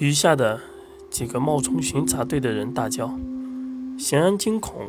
[0.00, 0.58] 余下的
[1.10, 3.14] 几个冒充巡查队的人大叫，
[3.98, 4.86] 显然惊恐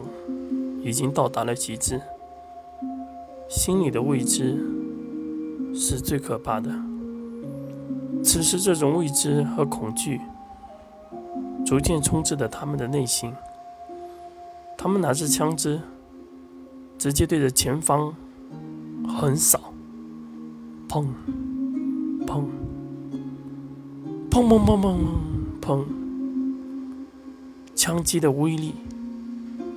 [0.82, 2.00] 已经到达了极致，
[3.50, 4.58] 心里的未知
[5.76, 6.72] 是最可怕的。
[8.24, 10.22] 此时，这种未知和恐惧
[11.66, 13.34] 逐渐充斥着他们的内心。
[14.78, 15.82] 他们拿着枪支，
[16.98, 18.16] 直接对着前方
[19.06, 19.74] 横扫，
[20.88, 21.06] 砰，
[22.26, 22.46] 砰，
[24.32, 24.96] 砰砰砰砰
[25.62, 25.84] 砰，
[27.76, 28.74] 枪击的威力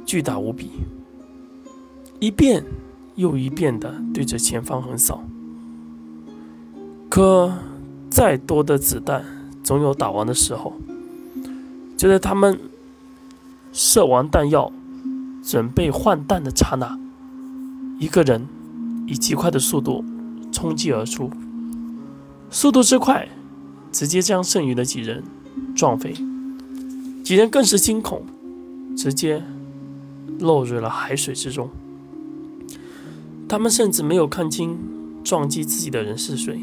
[0.07, 0.71] 巨大无比，
[2.21, 2.65] 一遍
[3.17, 5.25] 又一遍的对着前方横扫。
[7.11, 7.53] 可
[8.09, 9.25] 再多的子弹，
[9.65, 10.73] 总有打完的时候。
[11.97, 12.59] 就在他们
[13.73, 14.73] 射完弹药。
[15.47, 16.99] 准备换弹的刹那，
[17.99, 18.49] 一个人
[19.07, 20.03] 以极快的速度
[20.51, 21.31] 冲击而出，
[22.49, 23.29] 速度之快，
[23.95, 25.23] 直接将剩余的几人
[25.77, 26.13] 撞飞。
[27.23, 28.27] 几人更是惊恐，
[28.97, 29.43] 直接
[30.41, 31.71] 落入了海水之中。
[33.49, 34.77] 他们甚至没有看清
[35.23, 36.61] 撞击自己的人是谁。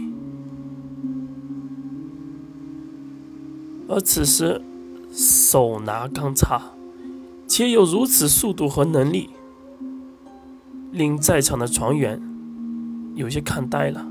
[3.87, 4.61] 而此时，
[5.11, 6.61] 手拿钢叉。
[7.47, 9.29] 且有如此速度和能力，
[10.93, 12.21] 令在场的船员
[13.13, 14.07] 有些看呆了。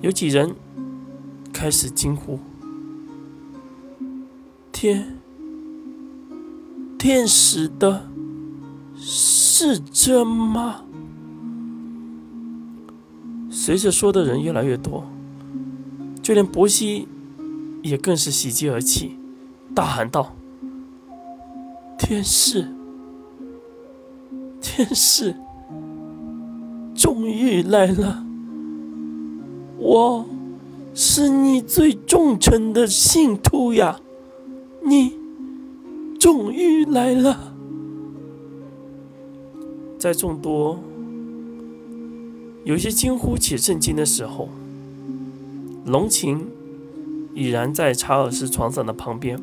[0.00, 0.54] 有几人
[1.52, 2.38] 开始惊呼
[4.72, 5.18] ：“天，
[6.98, 8.08] 天使的
[8.96, 10.82] 是真吗？”
[13.50, 15.04] 随着说的人越来越多，
[16.22, 17.08] 就连伯西
[17.82, 19.18] 也更是喜极而泣，
[19.74, 20.34] 大喊道。
[21.98, 22.68] 天使，
[24.60, 25.34] 天使，
[26.94, 28.24] 终于来了！
[29.76, 30.24] 我
[31.00, 34.00] 是你最忠诚的信徒呀，
[34.82, 35.16] 你
[36.18, 37.54] 终于来了！
[39.96, 40.80] 在众多
[42.64, 44.48] 有些惊呼且震惊的时候，
[45.86, 46.50] 龙琴
[47.32, 49.40] 已然在查尔斯床上的旁边。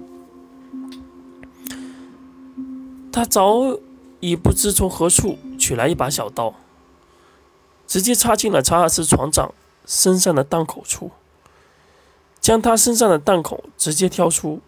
[3.13, 3.79] 他早
[4.19, 6.53] 已不知从何处取来一把小刀，
[7.87, 9.53] 直接插进了查尔斯船长
[9.85, 11.11] 身上的档口处，
[12.45, 14.59] 将他身上的弹孔直接挑出，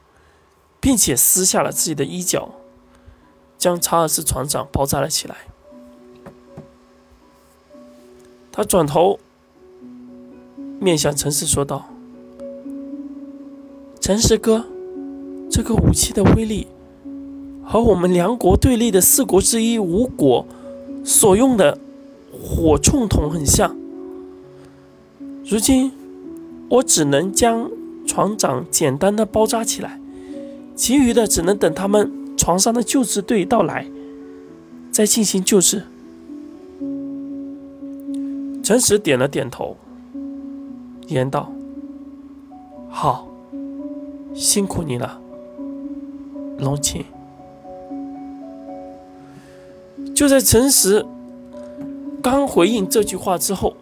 [0.79, 2.55] 并且撕下了自己的衣角，
[3.55, 5.35] 将查尔斯船长包扎了起来。
[8.51, 9.19] 他转头
[10.79, 11.85] 面向陈氏说道
[14.01, 14.65] ：“陈氏哥，
[15.47, 16.65] 这个武器的威力。”
[17.63, 20.47] 和我们两国对立的四国之一吴国
[21.05, 21.77] 所用的
[22.31, 23.77] 火铳筒很像。
[25.45, 25.91] 如今
[26.69, 27.72] 我只能将
[28.05, 30.00] 船长简单的包扎起来，
[30.75, 33.88] 其余的只能等他们船上的救治队到来
[34.91, 35.83] 再进行救治。
[38.63, 39.77] 陈实点了点头，
[41.07, 41.51] 言道
[42.91, 43.27] ：“好，
[44.33, 45.22] 辛苦你了，
[46.59, 47.06] 龙琴。”
[50.13, 51.06] 就在陈实
[52.22, 53.77] 刚回应这句话之后，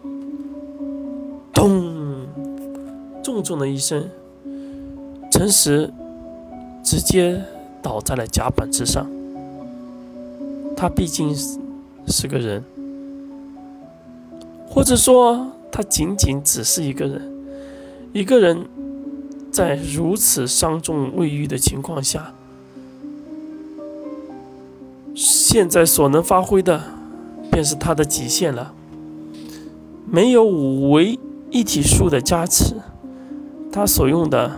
[3.36, 4.08] 重重的一声，
[5.30, 5.92] 陈实
[6.82, 7.44] 直接
[7.82, 9.06] 倒在了甲板之上。
[10.74, 11.58] 他毕竟是
[12.06, 12.64] 是个人，
[14.66, 17.30] 或者说他仅仅只是一个人。
[18.14, 18.66] 一个人
[19.52, 22.32] 在如此伤重未愈的情况下。
[25.14, 26.82] 现在所能发挥的，
[27.50, 28.72] 便是他的极限了。
[30.10, 31.18] 没有五维
[31.50, 32.76] 一体术的加持，
[33.76, 34.50] 他所用的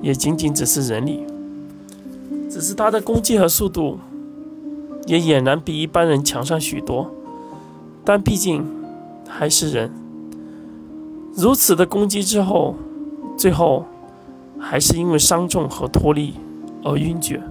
[0.00, 1.24] 也仅仅只是人力。
[2.48, 3.98] 只是他的攻击和速度，
[5.06, 7.12] 也俨然比一般人强上许多。
[8.04, 8.64] 但毕竟
[9.26, 9.90] 还是人，
[11.34, 12.76] 如此的攻击之后，
[13.36, 13.84] 最后
[14.56, 16.34] 还是因为伤重和脱力
[16.84, 17.42] 而晕厥。